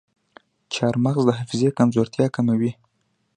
[0.73, 2.71] چارمغز د حافظې کمزورتیا کموي.